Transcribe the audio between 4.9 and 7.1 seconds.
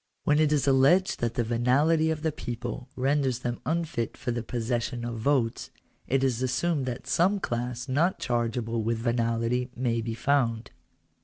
of votes, it is assumed that